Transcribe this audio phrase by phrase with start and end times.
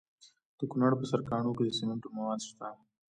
[0.57, 2.67] د کونړ په سرکاڼو کې د سمنټو مواد شته.